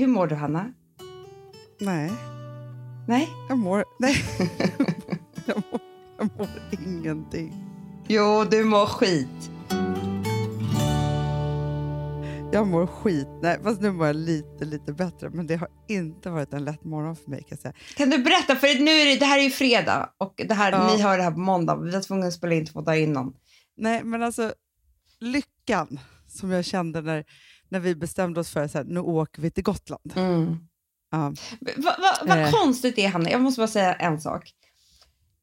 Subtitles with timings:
[0.00, 0.72] Hur mår du, Hanna?
[1.80, 2.12] Nej,
[3.08, 3.28] Nej?
[3.48, 3.84] jag mår...
[3.98, 4.16] Nej.
[5.46, 5.80] jag, mår,
[6.18, 6.48] jag mår
[6.86, 7.64] ingenting.
[8.08, 9.50] Jo, du mår skit.
[12.52, 13.28] Jag mår skit.
[13.42, 15.30] Nej, fast nu mår jag lite, lite bättre.
[15.30, 17.74] Men det har inte varit en lätt morgon för mig kan jag säga.
[17.96, 18.56] Kan du berätta?
[18.56, 20.96] För nu är det, det här är ju fredag och det här, Ja.
[20.96, 21.76] ni hör det här på måndag.
[21.76, 23.34] Vi var tvungna att spela in två dagar innan.
[23.76, 24.52] Nej, men alltså
[25.20, 27.24] lyckan som jag kände när,
[27.70, 30.12] när vi bestämde oss för att nu åker vi till Gotland.
[31.12, 31.32] Ja.
[31.76, 32.50] Vad va, vad Eh.
[32.50, 33.30] konstigt det är, Hanna.
[33.30, 34.50] Jag måste bara säga en sak.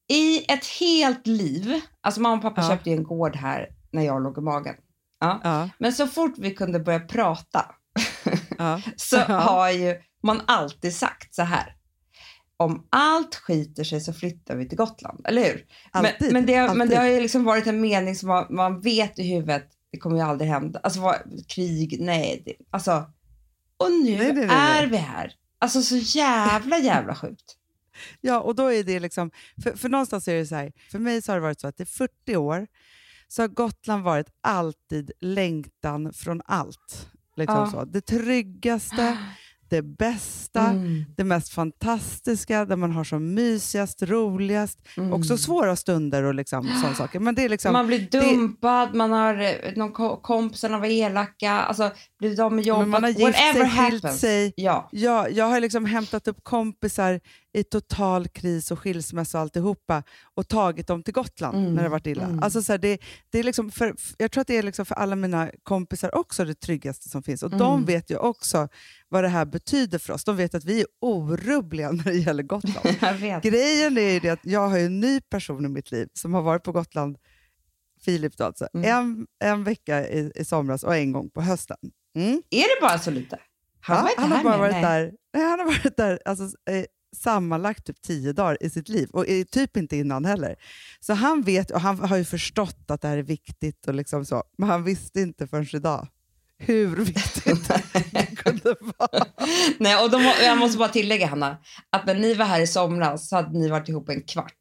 [0.10, 2.70] I ett helt liv, alltså mamma och pappa Ja.
[2.70, 4.76] köpte en gård här när jag låg i magen.
[5.20, 7.66] Ja, Men så fort vi kunde börja prata
[8.58, 9.24] ja, så Ja.
[9.40, 11.74] har ju man alltid sagt så här.
[12.58, 15.66] Om allt skiter sig så flyttar vi till Gotland, eller hur?
[15.92, 16.14] alltid.
[16.22, 16.98] men, men, det, har- men det alltid.
[16.98, 20.22] har ju liksom varit en mening som man, man vet i huvudet, det kommer ju
[20.22, 20.80] aldrig hända.
[20.84, 21.16] Alltså vad,
[21.48, 22.42] krig, nej.
[22.46, 23.12] Det, alltså,
[23.78, 25.34] och nu Nej, nej, nej, är vi här.
[25.60, 27.54] Alltså så jävla, jävla sjukt.
[28.22, 29.32] Ja, och då är det liksom,
[29.64, 31.80] för, för någonstans är det så här, för mig så har det varit så att
[31.80, 32.68] i 40 år
[33.28, 37.10] så har Gotland varit alltid längtan från allt.
[37.36, 37.72] Liksom Ja.
[37.72, 37.86] så.
[37.86, 39.18] Det tryggaste,
[39.70, 45.14] det bästa, Mm, det mest fantastiska, där man har som mysigast, roligast, mm.
[45.14, 47.20] också svåra stunder och liksom, sådana saker.
[47.20, 51.52] Men det är liksom, man blir dumpad, man har eh, någon ko- kompisarna var elaka,
[51.52, 54.22] alltså blivit av med jobbet, man har gift whatever sig, skilt happens.
[54.22, 54.54] sig.
[54.56, 54.90] Ja.
[54.92, 57.20] Ja, jag har liksom hämtat upp kompisar
[57.58, 60.04] i total kris och skilsmässa och alltihopa
[60.36, 62.24] och tagit dem till Gotland Mm, när det varit illa.
[62.24, 62.44] mm.
[62.44, 62.98] Alltså så här, det,
[63.30, 66.46] det är liksom för, jag tror att det är liksom för alla mina kompisar också
[66.46, 67.44] det tryggaste som finns.
[67.44, 67.60] Och Mm.
[67.60, 68.68] de vet ju också
[69.10, 70.24] vad det här betyder för oss.
[70.24, 73.42] De vet att vi är orubbliga när det gäller Gotland.
[73.44, 76.42] Grejen är ju det att jag har en ny person i mitt liv som har
[76.42, 77.18] varit på Gotland,
[78.06, 78.90] Filip då alltså, Mm.
[78.90, 81.78] en, en vecka i, i somras och en gång på hösten.
[82.16, 82.42] Mm.
[82.50, 83.40] Är det bara så lite?
[83.82, 84.82] Han Ja, han har bara varit nej.
[84.84, 86.86] där, nej, han har varit där alltså, eh,
[87.16, 90.56] sammanlagt typ tio dagar i sitt liv och typ inte innan heller.
[91.00, 94.26] Så han vet och han har ju förstått att det här är viktigt och liksom
[94.26, 96.08] så, men han visste inte förrän idag
[96.58, 97.68] hur viktigt
[98.12, 99.26] det kunde vara.
[99.80, 101.58] Nej, och de, jag måste bara tillägga, Hanna,
[101.90, 104.54] att när ni var här i somras så hade ni varit ihop en kvart.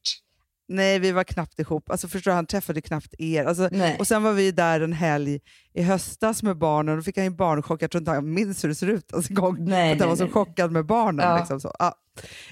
[0.69, 1.91] Nej, vi var knappt ihop.
[1.91, 3.45] Alltså, förstår du, han träffade knappt er.
[3.45, 5.41] Alltså, och sen var vi där en helg
[5.75, 7.83] i höstas med barnen och då fick han ju barnchock.
[7.83, 9.57] Jag tror inte han minns hur det ser ut ens en gång.
[9.65, 10.33] Nej, att han var så nej.
[10.33, 11.29] chockad med barnen.
[11.29, 11.39] Ja.
[11.39, 11.73] Liksom så.
[11.79, 11.95] Ja.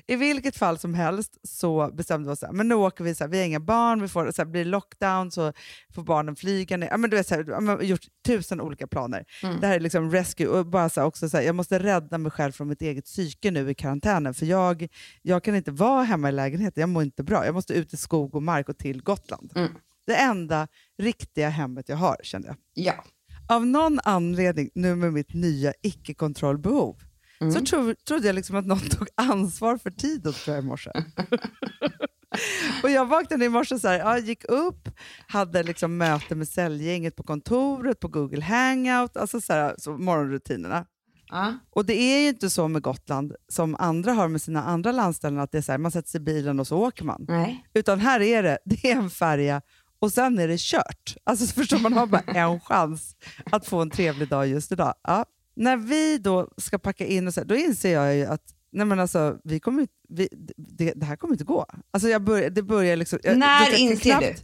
[0.07, 3.29] I vilket fall som helst så bestämde vi oss, men nu åker vi, så här,
[3.29, 5.53] vi har inga barn, vi får, så här, blir lockdown så
[5.95, 6.89] får barnen flyga ner.
[6.91, 9.25] Ja, men du vet, så här, vi har gjort tusen olika planer.
[9.43, 9.61] Mm.
[9.61, 12.53] Det här är liksom rescue och bara så också så jag måste rädda mig själv
[12.53, 14.89] från mitt eget psyke nu i karantänen för jag,
[15.23, 17.45] jag kan inte vara hemma i lägenheten, jag mår inte bra.
[17.45, 19.53] Jag måste ut i skog och mark och till Gotland.
[19.55, 19.71] Mm.
[20.07, 22.57] Det enda riktiga hemmet jag har kände jag.
[22.75, 23.05] Ja.
[23.49, 26.97] Av någon anledning, nu med mitt nya icke-kontrollbehov,
[27.41, 27.53] Mm.
[27.53, 30.91] så tro, trodde jag liksom att någon tog ansvar för tiden tror jag i morse.
[32.83, 34.89] och jag vaknade i morse så här, ja, gick upp,
[35.29, 40.87] hade liksom möte med säljgänget på kontoret, på Google Hangout, alltså så här, så morgonrutinerna.
[41.31, 41.55] Ja.
[41.71, 45.41] Och det är ju inte så med Gotland som andra har med sina andra landställen,
[45.41, 47.25] att det är så här, man sätter sig i bilen och så åker man.
[47.29, 47.67] Nej.
[47.75, 49.63] Utan här är det, det är en färja
[49.99, 51.17] och sen är det kört.
[51.25, 53.17] Alltså så förstår man har bara en chans
[53.53, 54.95] att få en trevlig dag just idag.
[55.03, 55.25] Ja.
[55.57, 58.43] När vi då ska packa in och så, här, då inser jag ju att
[58.73, 61.67] nej men alltså, vi kommer, vi, det, det här kommer inte gå.
[61.91, 64.35] Alltså jag börjar, det börjar liksom, jag- När inser du?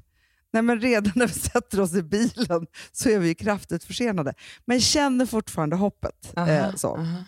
[0.53, 4.35] Nej, men redan när vi sätter oss i bilen så är vi ju kraftigt försenade.
[4.65, 6.33] Men känner fortfarande hoppet.
[6.37, 6.97] Aha, Eh, så.
[6.97, 7.25] aha.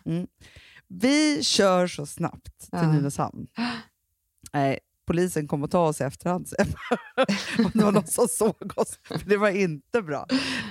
[0.89, 2.79] Vi kör så snabbt till.
[2.89, 3.47] Nynäshamn.
[4.53, 6.67] Nej, polisen kom och ta oss i efterhand sen.
[7.65, 8.99] Om det var någon som såg oss.
[9.09, 10.27] För det var inte bra.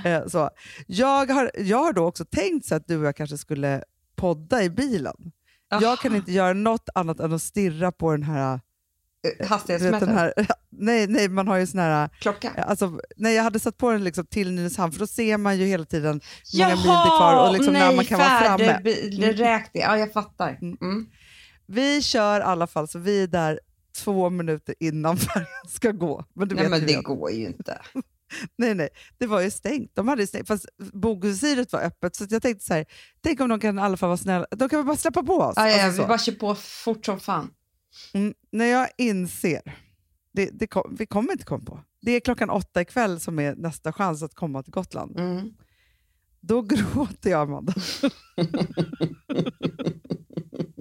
[0.06, 0.50] Eh, så.
[0.88, 3.84] Jag, har, jag har då också tänkt så att du och jag kanske skulle
[4.16, 5.32] podda i bilen.
[5.82, 8.54] Jag kan inte göra något annat än att stirra på den här...
[8.54, 8.60] Eh,
[9.24, 10.00] du vet, Hastighetsmätare?
[10.00, 10.34] den här
[10.70, 12.10] nej, nej, man har ju sån här...
[12.20, 12.52] Klocka?
[12.52, 15.66] Alltså, nej, jag hade satt på den liksom till Nynäshamn för då ser man ju
[15.66, 16.22] hela tiden
[16.54, 18.66] hur många mil Jaha, kvar och liksom när nej, man kan vara framme.
[18.66, 19.84] färdigräkning.
[19.84, 20.58] Ja, jag fattar.
[20.62, 20.78] Mm.
[20.82, 21.08] Mm.
[21.66, 23.60] Vi kör i alla fall, så vi är där
[23.94, 26.26] två minuter innan färjan ska gå.
[26.34, 27.04] Men du Nej, vet men det jag.
[27.04, 27.82] går ju inte.
[28.58, 29.92] Nej, nej, det var ju stängt.
[29.96, 32.16] De hade stängt, fast bogvisiret var öppet.
[32.16, 32.86] Så jag tänkte så här,
[33.22, 34.46] tänk om de kan i alla fall vara snälla.
[34.52, 35.54] De kan väl bara släppa på oss.
[35.58, 37.50] Ja, ja, Alltså vi bara kör på fort som fan.
[38.14, 39.62] mm, när jag inser,
[40.34, 41.80] det, det kom, vi kommer inte komma på.
[42.02, 45.20] Det är klockan åtta ikväll som är nästa chans att komma till Gotland.
[45.20, 45.54] Mm.
[46.42, 47.74] Då gråter jag, Amanda.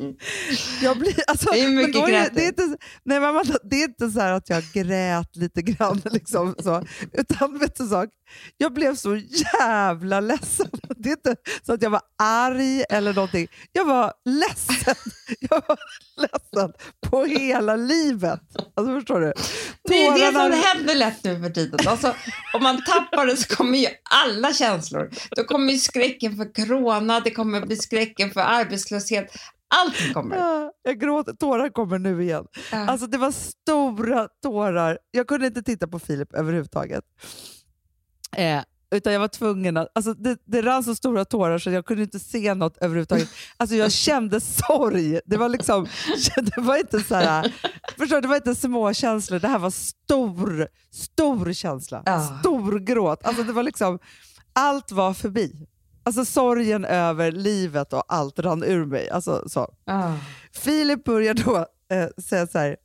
[0.82, 2.62] Jag blir, alltså, Hur men mycket då är det, det, är inte,
[3.04, 6.84] nej, men Amanda, det är inte så här att jag grät lite grann, liksom, så,
[7.12, 8.08] utan vet du sak?
[8.56, 9.16] Jag blev så
[9.60, 10.70] jävla ledsen.
[10.96, 11.36] Det är inte
[11.66, 13.48] så att jag var arg eller någonting.
[13.72, 14.94] Jag var ledsen.
[15.40, 15.78] Jag var
[16.16, 16.72] ledsen
[17.06, 18.40] på hela livet.
[18.74, 19.32] Alltså, förstår du?
[19.84, 21.80] Det är det som Tårarna- händer lätt nu för tiden.
[21.86, 22.14] Alltså,
[22.54, 25.10] om man tappar det så kommer ju alla känslor.
[25.30, 29.32] Då kommer ju skräcken för corona, det kommer bli skräcken för arbetslöshet.
[29.70, 30.36] Allt kommer.
[30.36, 32.46] Ja, Jag gråter, tårar kommer nu igen.
[32.72, 32.78] Ja.
[32.78, 34.98] Alltså det var stora tårar.
[35.10, 37.04] Jag kunde inte titta på Filip överhuvudtaget.
[38.36, 41.86] Eh, utan jag var tvungen att, alltså det, det rann så stora tårar så jag
[41.86, 43.28] kunde inte se något överhuvudtaget.
[43.56, 45.20] Alltså jag kände sorg.
[45.26, 45.86] Det var liksom,
[46.36, 47.54] det var inte så här,
[47.98, 49.38] förstår det var inte små känslor.
[49.38, 52.02] Det här var stor, stor känsla.
[52.06, 52.38] Ja.
[52.40, 53.24] Stor gråt.
[53.24, 53.98] Alltså det var liksom,
[54.52, 55.66] allt var förbi.
[56.02, 59.10] Alltså sorgen över livet och allt rann ur mig.
[59.10, 59.74] Alltså, så.
[59.86, 60.12] Ah.
[60.52, 61.66] Filip börjar då
[61.96, 62.76] eh, säga så här,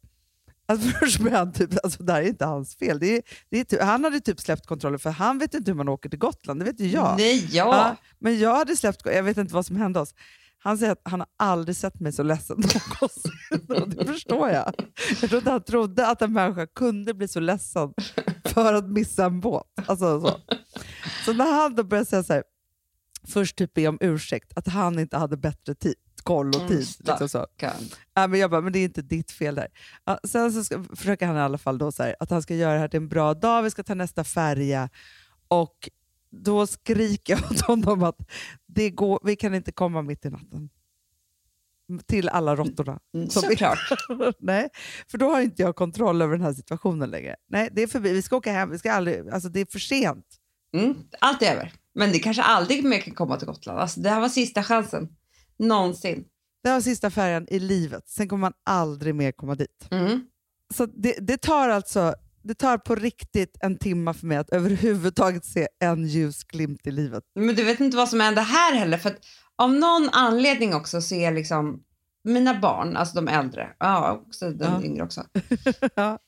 [0.68, 3.00] alltså först börjar han typ, alltså det här är inte hans fel.
[3.00, 5.76] Det är, det är typ, han hade typ släppt kontrollen för han vet inte hur
[5.78, 7.18] man åker till Gotland, det vet ju jag.
[7.18, 7.66] Nej, ja.
[7.66, 10.14] Ja, men jag hade släppt, jag vet inte vad som hände oss.
[10.58, 12.58] Han säger att han har aldrig sett mig så ledsen
[13.02, 13.96] någonsin.
[13.98, 14.74] Det förstår jag.
[15.22, 17.94] Jag tror inte han trodde att en människa kunde bli så ledsen
[18.46, 19.68] för att missa en båt.
[19.86, 20.40] Alltså, så.
[21.26, 22.44] så när han då började säga så här,
[23.26, 26.88] först typ be om ursäkt, att han inte hade bättre tid, koll och Mm, tid.
[27.00, 27.48] Liksom så.
[28.14, 29.68] Ja, men jag bara, men det är inte ditt fel där.
[30.06, 32.56] Ja, sen så ska, försöker han i alla fall då så här, att han ska
[32.56, 34.90] göra det här till en bra dag, vi ska ta nästa färja.
[35.48, 35.90] Och
[36.30, 38.18] då skriker jag åt honom att
[38.66, 40.70] det går, vi kan inte komma mitt i natten.
[42.06, 43.00] Till alla råttorna.
[43.16, 43.80] Mm, Såklart.
[44.40, 44.70] Nej,
[45.08, 47.36] för då har inte jag kontroll över den här situationen längre.
[47.50, 48.14] Nej, det är förbi.
[48.14, 48.70] Vi ska åka hem.
[48.70, 50.26] Vi ska aldrig, alltså det är för sent.
[50.74, 51.74] Mm, allt är över.
[51.96, 53.80] Men det kanske aldrig mer kan komma till Gotland.
[53.80, 55.08] Alltså, det här var sista chansen.
[55.60, 56.24] Någonsin.
[56.64, 58.08] Det här var sista färjan i livet.
[58.10, 59.88] Sen kommer man aldrig mer komma dit.
[59.92, 60.22] Mm.
[60.74, 65.46] Så det, det tar alltså det tar på riktigt en timme för mig att överhuvudtaget
[65.46, 67.24] se en ljusglimt i livet.
[67.36, 68.98] Men du vet inte vad som händer här heller.
[68.98, 69.16] För
[69.58, 71.84] av någon anledning också så är liksom
[72.24, 74.84] mina barn, alltså de äldre, ja också den Ja.
[74.84, 75.24] yngre också.
[75.96, 76.20] Ja.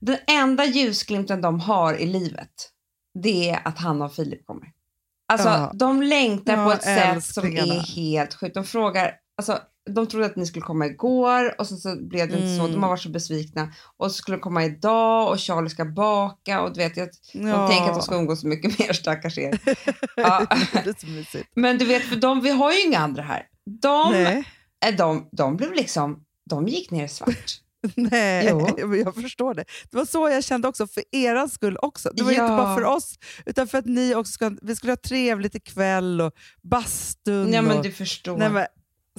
[0.00, 2.70] Den enda ljusglimten de har i livet,
[3.22, 4.68] det är att Hanna och Filip kommer.
[5.32, 5.70] Alltså Ja.
[5.74, 8.54] de längtar Ja, på ett sätt som är helt sjukt.
[8.54, 9.58] De frågar, alltså
[9.90, 12.60] de trodde att ni skulle komma igår och så, så blev det inte så.
[12.62, 12.72] Mm.
[12.72, 13.68] De har varit så besvikna.
[13.96, 17.48] Och så skulle de komma idag och Charlie ska baka och du vet, jag, de
[17.48, 17.68] Ja.
[17.68, 19.58] tänker att de ska umgås så mycket mer, stackars er.
[20.16, 20.46] Ja.
[21.56, 23.42] Men du vet, för de, vi har ju inga andra här.
[23.82, 24.14] De,
[24.86, 27.52] är de, de blev liksom, de gick ner i svart.
[27.96, 28.94] nej Jo.
[28.96, 29.64] jag förstår det.
[29.90, 32.10] Det var så jag kände också, för er skull också.
[32.14, 32.42] Det var Ja.
[32.44, 33.14] inte bara för oss,
[33.46, 36.32] utan för att ni också ska, vi skulle ha trevligt ikväll och
[36.62, 37.52] bastun.
[37.52, 38.36] Ja men och, du förstår.
[38.38, 38.66] nej, men,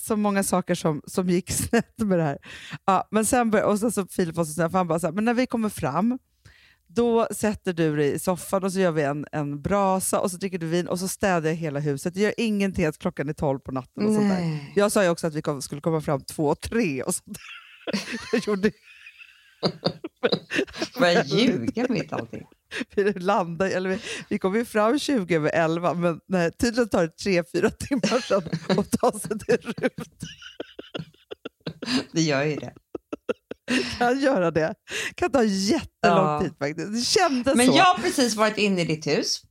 [0.01, 2.37] så många saker som, som gick snett med det här.
[2.85, 5.07] Ja, men sen bör, och sen så Filip var så snäll, för han bara så
[5.07, 6.19] här, men när vi kommer fram,
[6.87, 10.37] då sätter du dig i soffan och så gör vi en, en brasa och så
[10.37, 12.15] dricker du vin och så städar jag hela huset.
[12.15, 14.05] Jag gör ingenting att klockan är tolv på natten.
[14.07, 14.59] Och sånt där.
[14.75, 17.62] Jag sa ju också att vi kom, skulle komma fram två, tre och sånt där.
[18.31, 18.71] Jag gjorde,
[20.93, 22.43] Får jag ljuga mitt allting?
[22.95, 23.99] vi, landade, eller vi,
[24.29, 28.21] vi kom ju fram 20 över 11, men nej, tydligen tar det tre, fyra timmar
[28.21, 28.43] sedan
[28.79, 30.07] att ta sig till RUT.
[32.11, 32.73] Det gör ju det.
[33.97, 34.73] Kan göra det.
[35.15, 36.41] Kan ta jättelång Ja.
[36.41, 36.93] tid faktiskt.
[36.93, 37.73] Det kändes Men så.
[37.77, 39.41] jag har precis varit inne i ditt hus,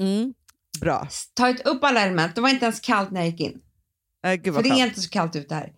[0.00, 0.34] Mm.
[0.80, 1.08] Bra.
[1.34, 2.34] tagit upp alla element.
[2.34, 3.58] Det var inte ens kallt när jag gick in.
[4.26, 5.72] Äh, gud För det är inte så kallt ute här.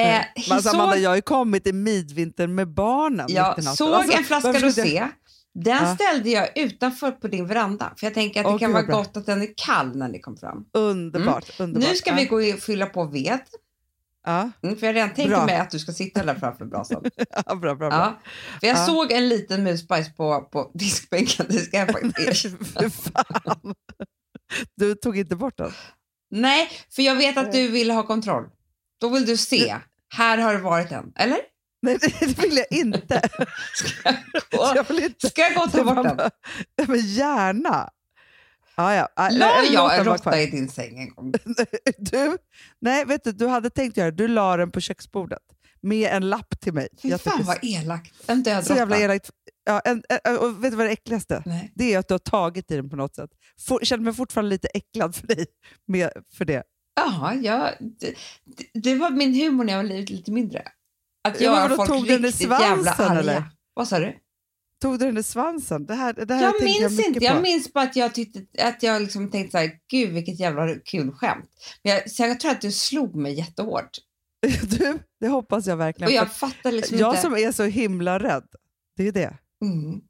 [0.00, 0.06] Eh.
[0.06, 3.26] Men alltså, såg Amanda, jag har ju kommit i midvintern med barnen.
[3.28, 5.08] jag såg Alltså, en flaska skulle jag- rosé.
[5.54, 5.94] Den Ja.
[5.94, 7.92] ställde jag utanför på din veranda.
[7.96, 8.96] För jag tänker att det Åh, kan vara bra.
[8.96, 10.64] gott att den är kall när ni kommer fram.
[10.72, 11.60] Underbart.
[11.60, 11.90] underbart.
[11.90, 12.16] Nu ska ja.
[12.16, 13.38] vi gå och fylla på ved.
[14.26, 14.50] Ja.
[14.62, 15.46] Mm, för jag redan tänkte Bra.
[15.46, 17.04] mig att du ska sitta där framför brasan.
[17.46, 17.98] Ja, bra, bra, bra.
[17.98, 18.18] Ja.
[18.60, 18.86] För jag Ja.
[18.86, 21.46] såg en liten musbajs på, på diskbänken.
[21.48, 22.94] Det ska jag faktiskt erkänna.
[24.76, 25.72] Du tog inte bort den?
[26.30, 28.44] Nej, för jag vet att du vill ha kontroll.
[29.00, 29.76] Då vill du se.
[30.14, 31.12] Här har det varit en.
[31.16, 31.38] Eller?
[31.82, 33.20] Nej, det vill jag inte.
[33.74, 34.16] Ska jag
[34.50, 35.30] gå, Jag vill inte.
[35.30, 36.30] ska jag gå och ta bort den?
[36.76, 37.90] Ja, Men gärna.
[38.76, 39.08] Ja, ja.
[39.16, 41.32] Ja, La jag en råtta i din säng en gång?
[41.98, 42.38] Du,
[42.80, 44.16] nej, vet du, du hade tänkt göra det.
[44.16, 45.38] Du la den på köksbordet
[45.80, 46.88] med en lapp till mig.
[47.02, 48.12] Fy Jag fan tycker vad elakt.
[48.26, 49.04] En död så jävla råtta.
[49.04, 49.30] elakt.
[49.64, 51.42] Ja, en, en, och vet du vad det äckligaste?
[51.46, 51.72] Nej.
[51.74, 53.30] Det är att du har tagit i den på något sätt.
[53.66, 55.46] For, känner mig fortfarande lite äcklad för dig
[55.86, 56.62] med, för det.
[56.96, 58.14] Jaha, jag, det,
[58.74, 60.62] det- var min humor när jag var lite, lite mindre.
[61.28, 63.20] Att Ja, göra vadå, folk tog riktigt jävla svansen, arga.
[63.20, 63.42] eller?
[63.74, 64.18] Vad sa du?
[64.82, 65.86] Tog du den i svansen?
[65.86, 67.20] Det här, det här Jag minns mycket inte.
[67.20, 67.24] på.
[67.26, 70.74] Jag minns bara att jag, tyckte, att jag liksom tänkte så här, gud vilket jävla
[70.84, 71.50] kul skämt.
[71.82, 73.90] Men jag, så jag tror att du slog mig jättehårt.
[74.62, 76.08] Du, det hoppas jag verkligen.
[76.08, 77.22] Och jag fattar liksom jag inte.
[77.22, 78.44] som är så himla rädd,
[78.96, 79.36] det är det.
[79.64, 80.00] Mm,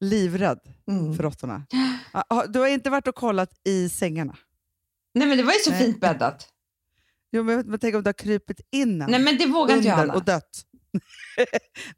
[0.00, 1.14] Livrädd mm.
[1.16, 1.66] för råttorna.
[2.12, 4.36] Ja, har- Du har inte varit och kollat i sängarna?
[5.14, 5.84] Nej men det var ju så Nej.
[5.84, 6.48] fint bäddat.
[7.32, 9.96] Jo, men, men tänk om du har krypit in Nej men det vågar inte jag
[9.96, 10.14] Hanna.
[10.14, 10.62] och dött.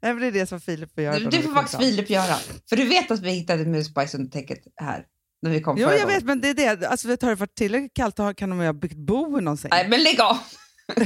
[0.01, 1.19] Nej, men det är det som Filip får göra.
[1.19, 1.79] Det får faktiskt.
[1.81, 2.35] Filip göra.
[2.69, 5.05] För du vet att vi hittade musbajs under täcket här.
[5.41, 6.07] När vi kom Jo, jag gången.
[6.07, 6.87] vet, men det är det.
[6.89, 9.57] Alltså, vet, har det varit tillräckligt kallt kan de ju ha byggt bo i någon
[9.57, 9.69] säng.
[9.71, 10.37] Nej men lägg av!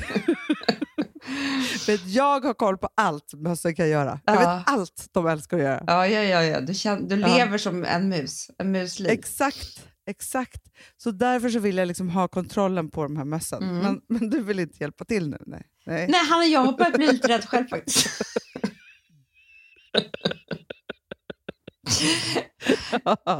[1.88, 4.20] Vet, jag har koll på allt mössen kan göra.
[4.25, 4.39] Jag Ja.
[4.58, 5.84] vet allt de älskar att göra.
[5.88, 6.62] Ja, ja, ja, ja.
[6.62, 7.27] Du, känner, du Ja.
[7.38, 8.48] lever som en mus.
[8.58, 9.10] En musliv.
[9.12, 10.62] Exakt, exakt.
[10.98, 13.63] Så därför så vill jag liksom ha kontrollen på de här mössen.
[13.63, 13.77] Mm.
[13.77, 15.38] Men, men du vill inte hjälpa till nu?
[15.46, 15.67] Nej.
[15.86, 16.08] Nej.
[16.10, 18.08] Nej, han och jag har börjat bli lite rädd själv faktiskt.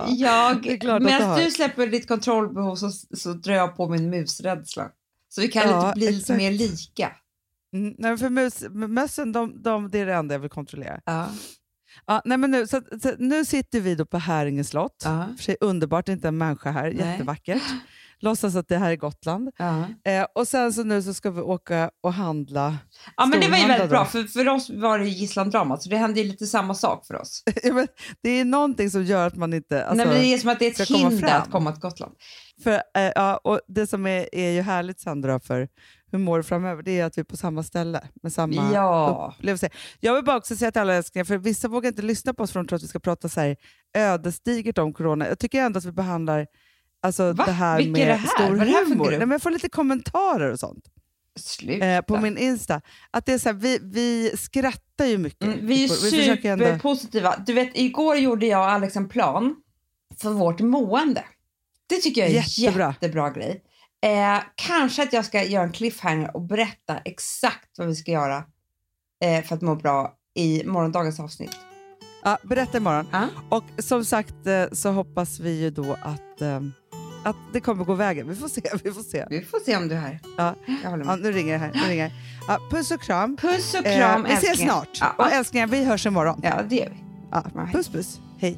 [0.08, 4.91] Jag, du medan du släpper ditt kontrollbehov så, så drar jag på min musrädsla.
[5.30, 7.12] Så vi kan Ja, lite bli lite mer lika.
[7.74, 11.01] Mm, nej, för mus, mössen, de, de, det är det enda jag vill kontrollera.
[11.06, 11.30] Ja.
[12.07, 15.01] Ja, nej, men nu, så, så, nu sitter vi då på Häringe slott.
[15.05, 15.27] Ja.
[15.38, 16.83] För sig underbart, det är inte en människa här.
[16.83, 17.12] Nej.
[17.12, 17.62] Jättevackert.
[18.24, 19.50] Låtsas att det här är Gotland.
[19.57, 19.86] Ja.
[20.12, 22.77] Eh, och sen så nu så ska vi åka och handla.
[23.17, 24.05] ja, men det var ju väldigt bra.
[24.05, 27.43] För, för oss var det gisslandramat, så det hände ju lite samma sak för oss.
[27.63, 27.88] Ja, men
[28.24, 29.86] det är någonting som gör att man inte...
[29.86, 32.13] Alltså, Nej, men det är som att det är ett hinder att komma till Gotland.
[32.63, 35.68] För, eh, ja, och det som är, är ju härligt Sandra för
[36.12, 39.34] hur mår du framöver, det är att vi är på samma ställe med samma Ja.
[39.38, 39.70] upplevelse.
[40.00, 42.51] Jag vill bara också säga till alla älsklingar, för vissa vågar inte lyssna på oss
[42.51, 43.56] för de tror att vi ska prata så här
[43.94, 45.27] ödesdigert om corona.
[45.27, 46.48] Jag tycker ändå att vi behandlar
[47.01, 47.44] alltså, Va?
[47.46, 48.27] det här Vilka med det här?
[48.46, 49.10] stor Vad humor.
[49.10, 50.86] Nej, men jag får lite kommentarer och sånt
[51.82, 52.82] eh, på min Insta.
[53.12, 55.44] Att det är så här, vi, vi skrattar ju mycket.
[55.44, 57.36] Mm, vi är försöker ändå- superpositiva.
[57.46, 59.56] Du vet, igår gjorde jag och Alex en plan
[60.22, 61.24] för vårt mående.
[61.95, 62.88] Det tycker jag är en Jättebra.
[63.01, 63.62] jättebra grej.
[64.03, 68.43] Eh, kanske att jag ska göra en cliffhanger och berätta exakt vad vi ska göra
[69.24, 71.55] eh, för att må bra i morgondagens avsnitt.
[72.24, 73.07] Ja, berätta imorgon.
[73.12, 73.27] Ja.
[73.50, 76.60] Och som sagt eh, så hoppas vi ju då att, eh,
[77.24, 78.29] att det kommer gå vägen.
[78.29, 78.62] Vi får se.
[78.83, 79.25] Vi får se.
[79.29, 80.19] Vi får se om du är här.
[80.38, 80.55] Ja.
[80.83, 81.21] Jag håller Ja, med.
[81.21, 81.71] nu ringer det här.
[81.74, 82.13] Nu ringer det.
[82.48, 83.38] ja, puss och kram.
[83.38, 84.98] Puss och Eh, kram vi ses snart.
[85.00, 86.39] Ja, Och älsklingar, vi hörs imorgon.
[86.43, 87.03] ja, det gör vi.
[87.31, 88.19] Ja, Ja, puss puss.
[88.39, 88.57] Hej.